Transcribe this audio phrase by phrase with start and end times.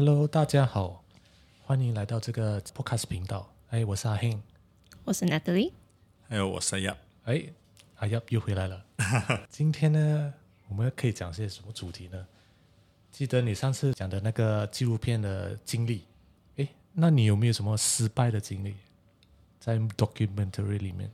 [0.00, 1.02] Hello，大家好，
[1.64, 3.52] 欢迎来到这个 Podcast 频道。
[3.70, 4.40] 哎，我是阿庆，
[5.02, 5.72] 我是 Natalie，
[6.28, 6.96] 还有我是阿叶。
[7.24, 7.52] 哎，
[7.96, 8.84] 阿叶又回来了。
[9.50, 10.32] 今天呢，
[10.68, 12.26] 我们可以讲些什么主题呢？
[13.10, 16.04] 记得你上次讲的那个纪录片的经历，
[16.58, 18.76] 哎，那你有没有什么失败的经历
[19.58, 21.10] 在 documentary 里面？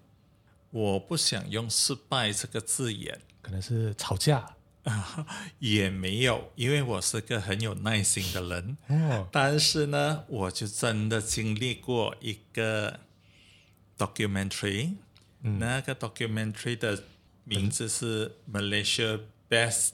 [0.69, 4.55] 我不想用“失败”这个字眼，可能是吵架。
[4.85, 5.27] 啊，
[5.59, 8.77] 也没有，因为我是个很有耐心的人。
[8.89, 13.01] 哦，但是呢，我就真的经历过一个
[13.98, 14.95] documentary，
[15.43, 17.02] 嗯，那个 documentary 的
[17.45, 19.91] 名字是 Malaysia Best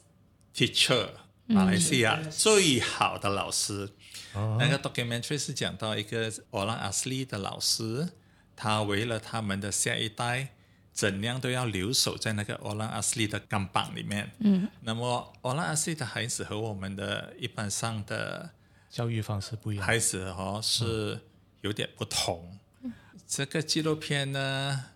[0.55, 1.09] Teacher，
[1.47, 3.91] 嗯，马来西亚最好的老师。
[4.35, 8.11] 嗯，那个 documentary 是讲到一个 Orang Asli 的老师，
[8.55, 10.55] 他为了他们的下一代。
[10.93, 14.30] 怎样都要留守在那个 Orang Asli 的钢板里面。
[14.41, 18.51] 嗯，那么 Orang Asli 的孩子和我们的一般上的
[18.91, 21.21] 教育方式不一样，孩子哦是
[21.63, 22.59] 有点不同。
[22.83, 22.93] 嗯、
[23.27, 24.87] 这个纪录片呢，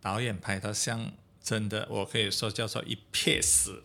[0.00, 1.12] 导演拍到像
[1.42, 3.82] 真的，我可以说叫做一撇屎，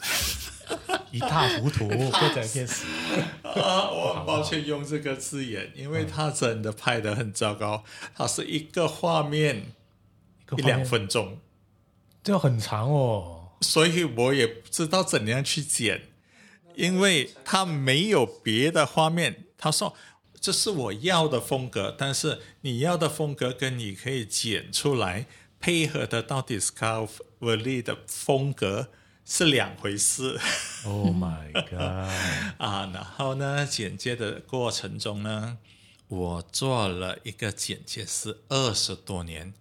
[1.11, 2.85] 一塌糊涂，或者一撇屎。
[3.41, 7.83] 啊，我很抱歉用这个字眼，因为他真的拍得很糟糕。
[8.13, 9.73] 他是一个画面，
[10.57, 11.39] 一两分钟。
[12.25, 16.09] 就很长哦，所以我也不知道怎样去剪，
[16.73, 19.43] 因为他没有别的画面。
[19.59, 19.93] 他说
[20.41, 25.27] 这是我要的风格，但是你要的风格跟你可以剪出来
[25.59, 28.89] 配合得到 Discovery 的风格
[29.23, 30.39] 是两回事。
[30.83, 32.09] Oh my god！
[32.57, 35.59] 啊，然后呢，剪接的过程中呢，
[36.07, 39.53] 我做了一个剪接师二十多年。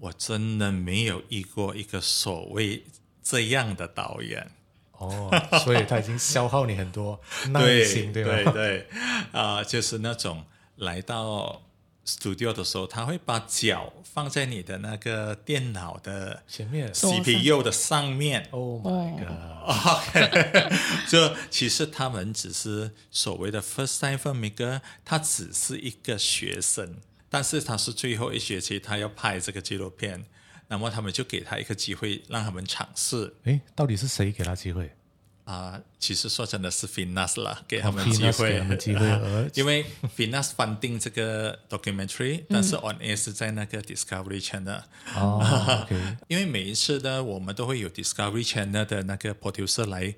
[0.00, 2.84] 我真的没有遇过一个所谓
[3.22, 4.50] 这样的导演
[4.92, 5.30] 哦，
[5.64, 7.20] 所以他已经消耗你很多
[7.50, 8.52] 耐心，对对吧？
[8.52, 8.86] 对对，
[9.32, 10.44] 啊、呃，就是那种
[10.76, 11.62] 来到
[12.06, 18.48] studio 的时候，他会把脚放在你的那个电脑的前面，CPU 的上面。
[18.50, 20.72] Oh my god！
[21.08, 26.96] 就其实他们只是所谓的 first time filmmaker，他只是一个学生。
[27.30, 30.26] 但是他是最后一学期，他要拍这个纪录片，
[30.68, 33.36] 那么他们就给他一个机会，让他们尝试。
[33.44, 34.90] 诶，到底是谁给他机会？
[35.44, 39.48] 啊、呃，其实说真的是 Finas 啦，给他们机会，哦、机会、 呃。
[39.54, 39.84] 因为
[40.16, 44.82] Finas funding 这个 documentary，但是 on air 是在那个 Discovery Channel。
[45.16, 45.86] 哦。
[46.28, 50.14] 因为每一次呢，我们都会有 Discovery Channel 的那个 producer 来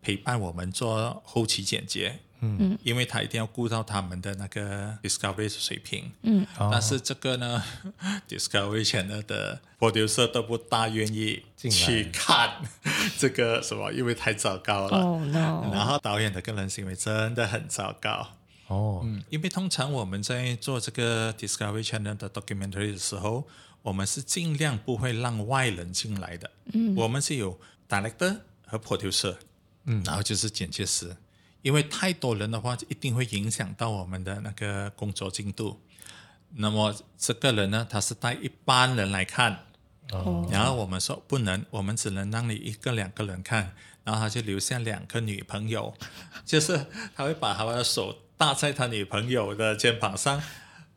[0.00, 2.20] 陪伴我们做后期剪接。
[2.44, 6.10] 嗯，因为他一定要顾到他们的那个 Discovery 水平。
[6.22, 7.62] 嗯，但是这个呢、
[8.02, 12.56] 哦、， Discovery Channel 的 producer 都不大愿意去看
[13.16, 14.98] 这个什么，因为太糟糕了。
[14.98, 15.70] Oh, no.
[15.72, 18.32] 然后导演的个人行为真的很糟糕。
[18.66, 23.46] 哦，嗯，因为通常我们在做这个 Discovery Channel 的 documentary 的时候，
[23.82, 26.50] 我们是尽量不会让外人进来的。
[26.72, 29.36] 嗯，我们是有 director 和 producer，
[29.84, 31.16] 嗯，然后就是剪接师。
[31.62, 35.80] 因为太多人的话，就一定会影响到我们的那个工作进度。
[36.56, 39.64] 那么这个人呢，他是带一般人来看，
[40.10, 43.74] 哦，然后我们说不能，我们只能让你一个两个人看，
[44.04, 45.94] 然后他就留下两个女朋友，
[46.44, 50.42] 就是他会把他的手搭在他女朋友的肩膀上，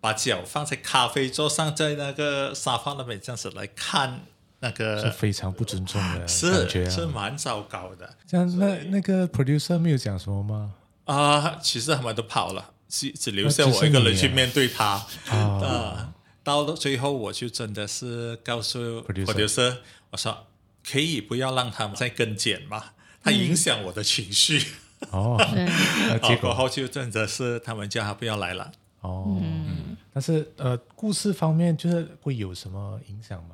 [0.01, 4.25] 把脚放在咖啡桌上，在那个沙发那边这样子来看。
[4.65, 8.09] 那个是非常不尊重的感觉，是是蛮糟糕的。
[8.25, 10.73] 这样，那那个 producer 没有讲什么吗？
[11.03, 14.85] 啊、呃，其实他们都跑了，只只留下我一个人去面对他。
[14.85, 19.77] 啊，呃、到了最后，我就真的是告诉 producer, producer
[20.09, 20.47] 我说
[20.83, 22.83] 可以不要让他们再跟剪嘛，
[23.21, 24.73] 他影响我的情绪。
[25.11, 25.37] 哦，
[26.27, 28.71] 结果后就真的是他们叫他不要来了。
[29.01, 33.49] 哦，嗯、但是呃，故事方面就是会有什么影响吗？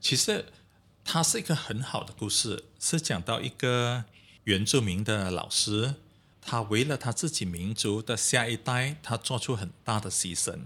[0.00, 0.46] 其实，
[1.04, 4.04] 它是一个很好的故事，是讲到一个
[4.44, 5.96] 原住民的老师，
[6.40, 10.60] 他为了他自己民族的下一代，他做出很大的牺牲。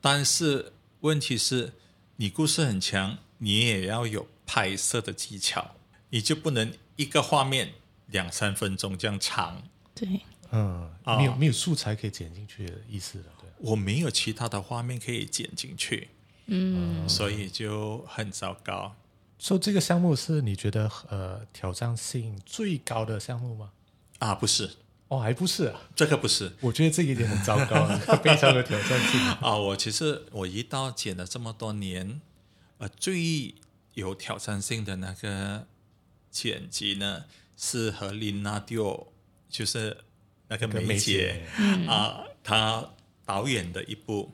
[0.00, 1.74] 但是问题是，
[2.16, 5.76] 你故事很强，你也要有拍摄的技巧，
[6.10, 7.74] 你就不能一个画面
[8.06, 9.62] 两三分钟这样长。
[9.94, 10.20] 对，
[10.50, 13.24] 嗯，没有没有素材可以剪进去的意思了。
[13.40, 16.08] 对，我没有其他的画面可以剪进去。
[16.46, 18.94] 嗯，所以就很糟糕。
[19.38, 23.70] 说、so, 这个项目是你觉得呃挑战性最高的项目吗？
[24.18, 24.70] 啊，不是，
[25.08, 26.52] 哦，还不是啊，这个不是。
[26.60, 27.86] 我觉得这一点很糟糕，
[28.22, 29.56] 非常有挑战性啊。
[29.58, 32.20] 我其实我一到剪了这么多年，
[32.78, 33.54] 呃，最
[33.94, 35.66] 有挑战性的那个
[36.30, 37.24] 剪辑呢，
[37.56, 39.12] 是和琳娜丢
[39.48, 39.98] 就是。
[40.46, 41.42] 那个梅姐
[41.88, 42.90] 啊，他
[43.24, 44.30] 导演的一部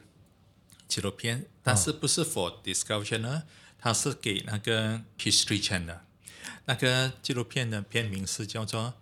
[0.91, 3.43] 纪录片，但是不是 for Discovery Channel，
[3.79, 6.01] 他是给那个 History Channel。
[6.65, 8.95] 那个纪录片的片名是叫做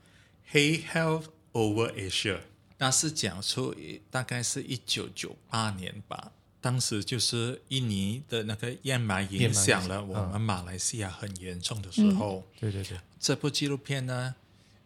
[0.52, 2.36] 《Hey Health Over Asia》，
[2.76, 3.74] 那是讲述
[4.10, 6.32] 大概是一九九八年吧。
[6.60, 12.44] 当时就是印尼的那个燕霾影响了我们马来西亚很严重的时候。
[12.46, 14.34] 嗯、对对对，这部纪录片呢，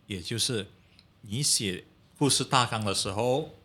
[0.07, 0.69] 也就是
[1.23, 1.85] 你写
[2.19, 3.59] 故事大纲的时候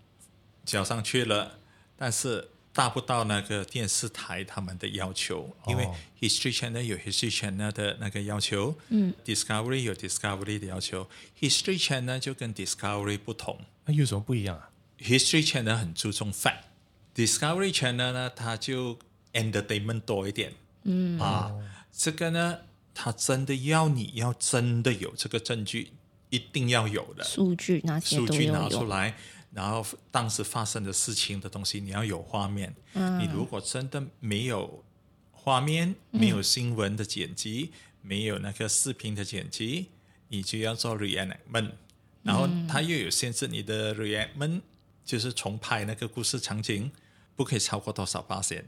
[0.66, 1.60] 交上去了，
[1.98, 5.84] 但是达不到那个电视台他们的要求，哦、因为
[6.22, 11.10] History Channel 有 History Channel 的那个要求，嗯，Discovery 有 Discovery 的要求
[11.40, 13.60] ，History Channel 就跟 Discovery 不同。
[13.86, 14.70] 那有什么不一样啊
[15.00, 16.66] ？History Channel 很注重 fact。
[17.16, 19.00] Discovery Channel 呢，它就
[19.34, 20.54] entertainment 多一点，
[20.84, 21.52] 嗯啊，
[21.92, 22.60] 这个呢，
[22.94, 25.94] 它真的要你要真的有这个证据，
[26.30, 29.18] 一定要有的数据，那些数据拿出来，
[29.52, 32.76] 然后当时发生的事情的东西，你要有画面。
[32.94, 34.84] 嗯，你如果真的没有
[35.32, 39.90] 画面，没有新闻的剪辑，嗯、没有那个视频的剪辑，
[40.28, 41.72] 你就要做 reenactment，
[42.24, 44.62] 然后它又有限制，你的 reenactment
[45.04, 46.92] 就是重拍那个故事场景。
[47.38, 48.66] 不可以超过多少八仙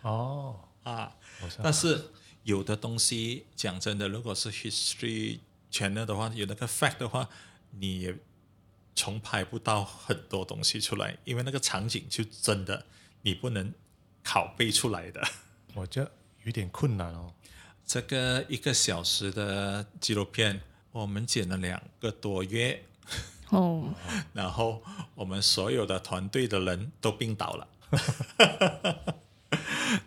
[0.00, 1.14] 哦啊！
[1.62, 2.12] 但是
[2.44, 5.38] 有的东西讲真的，如果是 history
[5.70, 7.28] channel 的话，有那个 fact 的话，
[7.72, 8.16] 你也
[8.96, 12.86] 重拍不到很多东西出来，因为那个场景就真的
[13.22, 13.72] 你不能
[14.24, 15.22] 拷贝出来的。
[15.74, 16.10] 我觉得
[16.42, 17.32] 有点困难哦。
[17.84, 22.82] 这个一个小时的纪录片，我们剪了两个多月
[23.50, 23.94] 哦，
[24.32, 24.82] 然后
[25.14, 27.68] 我们所有的团队的人都病倒了。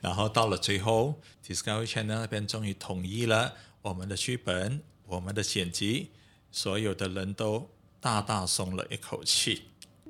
[0.01, 6.12] 然后到了最后，Discovery Channel 那边终于同意了我们的剧本，我们的剪辑，
[6.51, 7.69] 所有的人都
[8.00, 9.63] 大大松了一口气。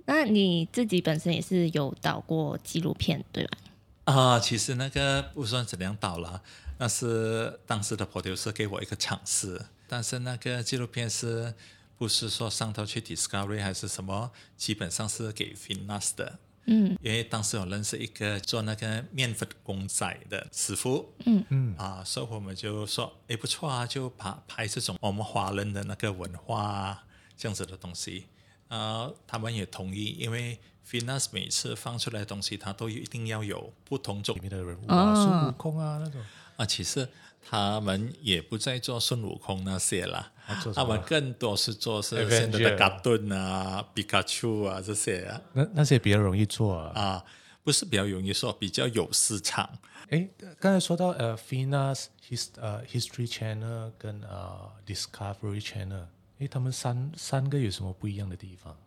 [0.05, 3.57] 那你自己本身也是有导过纪录片，对吧？
[4.05, 6.41] 啊，其实那个不算怎样导了，
[6.79, 9.61] 那是当时的 producer 给我一个尝试。
[9.87, 11.53] 但是那个纪录片是
[11.97, 16.39] 不是说上头去 Discovery 还是什么，基本上是给 Finas 的。
[16.65, 27.03] 嗯，因为当时我认识一个做那个面粉公仔的师傅，嗯嗯啊，所以我们就说，哎，不错啊，就拍拍这种我们华人的那个文化啊，
[27.39, 28.27] 这样子的东西，
[28.67, 34.35] 啊，他们也同意，因为 Finas 每次放出来的东西，他都一定要有不同种。
[34.35, 36.21] 里面的人物啊，孙悟空啊那种。
[36.57, 37.07] 啊，其实。
[37.41, 40.33] 他们也不再做孙悟空那些了，
[40.75, 45.41] 他们更多是做是现在的卡顿啊、皮卡丘啊这些啊。
[45.53, 47.25] 那那些比较容易做啊，啊，
[47.63, 49.79] 不是比较容易做，比较有市场。
[50.09, 50.27] 哎，
[50.59, 56.07] 刚才说到呃，Finas His 呃 History Channel 跟呃 Discovery Channel，
[56.39, 58.77] 哎，他们三三个有什么不一样的地方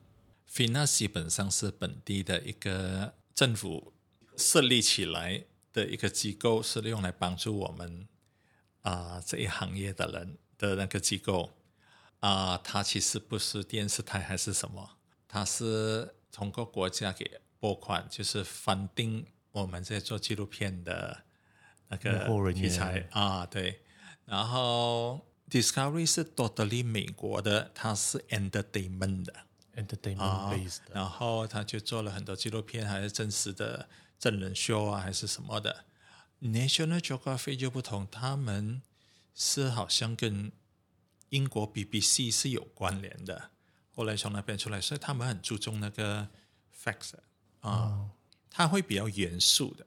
[0.51, 3.93] ？Finas 基本上是本地的一个政府
[4.37, 8.09] 设立起来的一个机构，是用来帮助我们。
[8.83, 11.53] 啊、呃，这一行业的人的那个机构
[12.19, 14.97] 啊，它、呃、其实不是电视台还是什么，
[15.29, 21.23] 它是通过国家给拨款，就是翻定我们在做纪录片的
[21.87, 23.83] 那个题材啊，对。
[24.25, 29.35] 然后 Discovery 是 totally 美国的，它是 entertainment 的
[29.77, 30.17] ，entertainment
[30.51, 30.79] based。
[30.91, 33.87] 然后他就做了很多纪录片，还是真实的
[34.19, 35.85] 真人秀啊，还是什么的。
[36.41, 38.81] National Geographic 就不同，他们
[39.35, 40.51] 是好像跟
[41.29, 43.51] 英国 BBC 是有关联的。
[43.95, 46.29] 后来从那边出来，所以他们很注重那个
[46.83, 47.13] facts
[47.61, 48.11] 啊，哦、
[48.51, 49.87] 他会比较严肃的。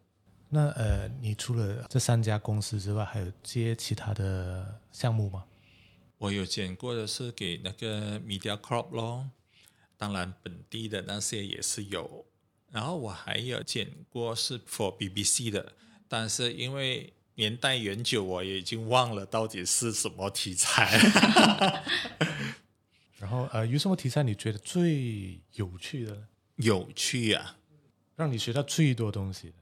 [0.50, 5.44] 那呃，你除了这三家公司之外，还有接其他的项目吗？
[6.18, 9.30] 我有剪过的是给那个 MediaCorp 咯，
[9.98, 12.26] 当然本地的那些也是有。
[12.72, 15.74] 然后我还有剪过是 for BBC 的。
[16.08, 20.98] 但是因为年代远久，我也已经忘了到底是什么题材。
[23.20, 26.28] 然后呃，有什么题材你觉得最有趣的呢？
[26.58, 27.58] 有趣啊，
[28.16, 29.56] 让你学到最多东西的。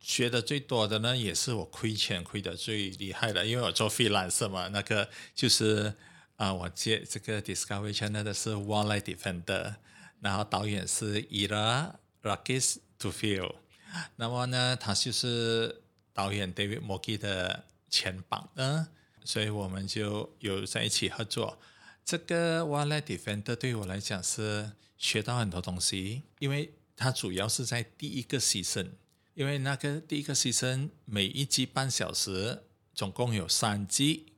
[0.00, 5.94] 学的最多的呢，也是我亏钱亏的最厉害的，因为我做 freelance 嘛，那个就是
[6.36, 9.76] 啊、我接这个 Discovery Channel 的是 Wildlife Defender，
[10.20, 11.92] 然后导演是 Ira
[12.22, 13.54] Rakis Tufil，
[14.16, 15.82] 那么呢，他就是。
[16.12, 18.88] 导演 David Mogi 的前榜呢，
[19.24, 21.56] 所以我们就有在一起合作。
[22.04, 28.88] 这个 Wildlife Defender 对我来讲是学到很多东西，因为它主要是在第一个 season，
[29.34, 34.32] 因为那个第一个 season 每一集半小时，总共有三集，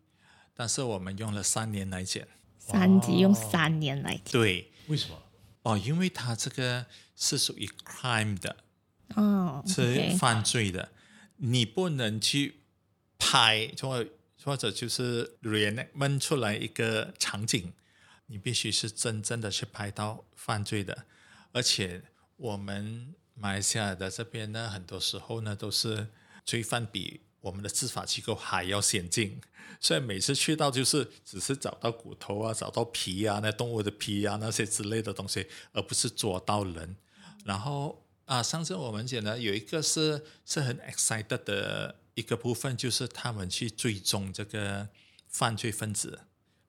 [0.55, 2.29] 但是我们用了三年来剪。
[2.59, 4.33] 三集用三年来剪？
[4.33, 5.21] 对，为什么？
[5.63, 8.57] 哦，因为它这个是属于 crime 的，
[9.15, 10.93] 哦，是犯罪的，
[11.37, 12.63] 你不能去
[13.19, 14.07] 拍或
[14.45, 17.73] 或者就是 reenactment 出来一个场景，
[18.27, 21.07] 你必须是真正的去拍到犯罪的，
[21.53, 22.03] 而且
[22.37, 26.09] 我们马来西亚的这边呢，很多时候呢都是
[26.45, 29.41] 罪犯比我们的执法机构还要先进。
[29.81, 36.97] 所以每次去到就是只是找到骨头啊，找到皮啊，那动物的皮啊那些之类的东西，而不是捉到人。
[37.45, 44.89] 然后啊，上次我们讲的有一个是是很 excited 的一个部分，就是他们去追踪这个
[45.27, 46.21] 犯罪分子，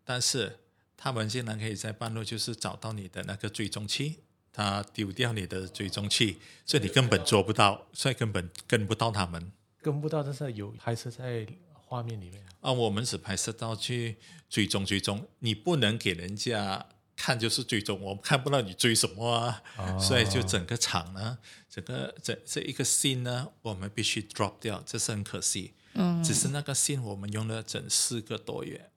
[0.04, 0.60] 但是
[0.98, 4.23] 他们竟然可以在半路就是找到你的那个追踪器，
[4.54, 11.46] 他丢掉你的追踪器，所以你根本做不到，所以根本跟不到他们，跟不到，但是有还是在。
[11.86, 14.18] 画面里面啊，我们只拍摄到去
[14.50, 16.84] 追踪追踪，你不能给人家
[17.16, 21.38] 看就是追踪，我们看不到你追什么啊，哦、所以就整个场呢，
[21.70, 25.76] 整个这这一个 scene 呢，我们必须 drop 掉，这是很可惜。
[25.94, 28.90] 嗯，只是那个 scene 我们用了整四个多月。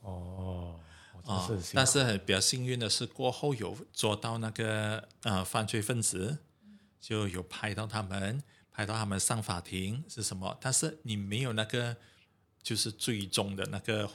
[0.00, 0.80] 哦，
[1.24, 6.38] 啊，但是很比较幸运的是，过后有捉到那个呃犯罪分子，
[7.00, 11.96] 就有拍到他们，拍到他们上法庭是什么，但是你没有那个。
[12.62, 14.06] 就是最终的那个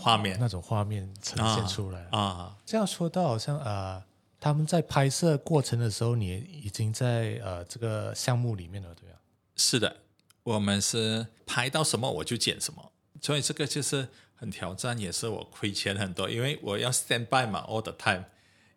[0.00, 2.56] 画面，那种画面呈现出来啊，啊。
[2.66, 4.02] 这样说到好像呃，
[4.40, 9.16] 他们在拍摄过程的时候，你已经在呃这个项目里面了，对吧？
[9.54, 9.98] 是的，
[10.42, 14.08] 我们是拍到什么我就剪什么，所以这个就是
[14.42, 18.24] 很挑战，也是我亏钱很多，因为我要 stand by 嘛，all the time，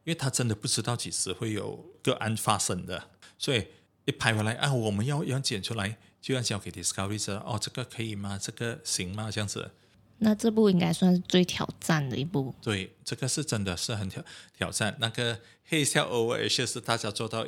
[0.04, 3.66] 因为他真的不知道几时会有个案发生的，所以
[4.06, 5.98] 一拍回来啊，我们要要剪出来。
[6.22, 8.40] 就要交给 Discovery 说哦，这个可以吗？
[8.42, 9.30] 这个行吗？
[9.32, 9.70] 这样子。
[10.18, 12.52] 那这部应该算是最挑战的一部。
[12.64, 14.24] 对，这个是真的是很挑
[14.58, 14.98] 挑战。
[15.00, 17.46] 那个黑笑 Over Asia 是大家做到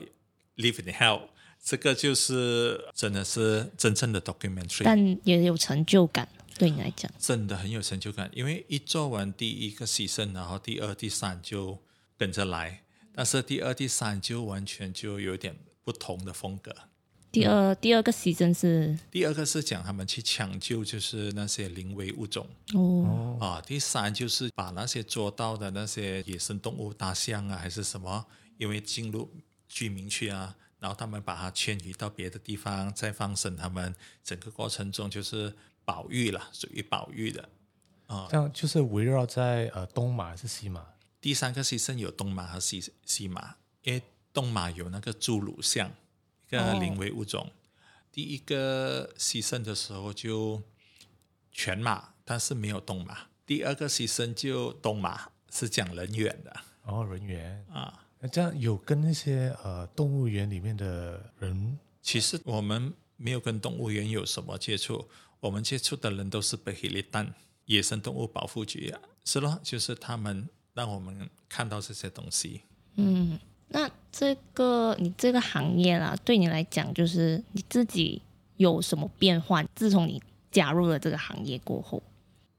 [0.58, 1.22] Live in Hell，
[1.64, 7.12] 这个就是真的是真正的 documentary，但也有成就感，对你来讲。
[7.20, 11.78] 真的很有成就感，因为一做完第一个 season，然后第二、第三就
[12.18, 12.84] 跟着来，
[13.14, 16.76] 但是第二、第三就完全就有点不同的风格。
[17.30, 23.62] 第二第二个 season 是第二个是讲他们去抢救，就是那些濒危物种哦啊。
[23.62, 28.26] 第三就是把那些捉到的那些野生动物，大象啊还是什么，
[28.58, 29.30] 因为进入
[29.68, 35.54] 居民区啊，然后他们把它迁移到别的地方再放生，他们整个过程中就是
[35.88, 37.48] 保育了，属于宝玉的
[38.08, 38.28] 啊。
[38.30, 40.86] 这样就是围绕在呃东马还是西马？
[41.22, 44.02] 第三个 season 有东马和西西马，因为
[44.34, 45.90] 东马有那个侏儒象。
[46.50, 47.52] 一个濒危物种，哦、
[48.10, 50.64] 第一个牺牲的时候就
[51.52, 53.28] 全马，但是没有东马。
[53.46, 56.56] 第二个牺牲就东马，是讲人猿的。
[56.84, 65.10] 哦，人猿啊，那这样有跟那些呃动物园里面的人，其实我们没有跟动物园有什么接触，
[65.42, 72.62] 我们接触的人都是北黑利丹野生动物保护局啊，是咯，就是他们让我们看到这些东西。
[72.96, 73.38] 嗯。
[73.70, 78.22] 那这个你这个行业啦，对你来讲，就是你自己
[78.56, 79.62] 有什么变化？
[79.76, 82.02] 自从你加入了这个行业过后，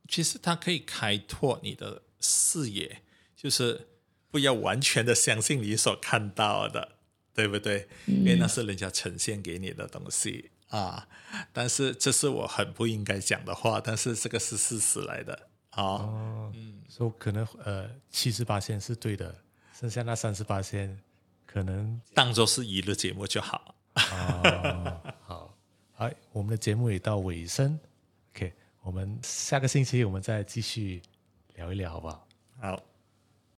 [0.06, 3.00] 其实它可以开拓你的视野，
[3.34, 3.88] 就是
[4.30, 6.97] 不要完全的相信你所看到的，
[7.38, 7.86] 对不对？
[8.06, 11.06] 嗯、因为那是人家呈现给你的东西啊。
[11.52, 15.82] 但是这是我很不应该讲的话，但是这个是事实来的啊。
[15.84, 19.32] 哦、嗯，所以可能呃，七十八线是对的。
[19.78, 20.98] 剩下那三十八线，
[21.46, 23.76] 可能当做是娱乐节目就好。
[23.94, 25.54] 哦、好，
[25.94, 27.78] 好，我们的节目也到尾声。
[28.34, 28.52] OK，
[28.82, 31.00] 我们下个星期我们再继续
[31.54, 32.26] 聊一聊，好不好？
[32.60, 32.87] 好。